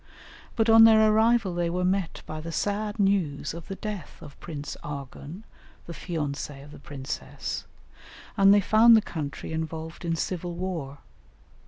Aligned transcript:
But 0.55 0.67
on 0.67 0.83
their 0.85 1.11
arrival 1.13 1.53
they 1.53 1.69
were 1.69 1.85
met 1.85 2.23
by 2.25 2.41
the 2.41 2.51
sad 2.51 2.99
news 2.99 3.53
of 3.53 3.67
the 3.67 3.75
death 3.75 4.19
of 4.19 4.39
Prince 4.39 4.75
Arghun, 4.83 5.43
the 5.85 5.93
fiancé 5.93 6.63
of 6.63 6.71
the 6.71 6.79
princess, 6.79 7.67
and 8.35 8.51
they 8.51 8.61
found 8.61 8.97
the 8.97 9.03
country 9.03 9.53
involved 9.53 10.03
in 10.03 10.15
civil 10.15 10.55
war. 10.55 10.97